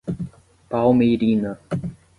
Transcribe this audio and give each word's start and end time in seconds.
Palmeirina 0.69 1.51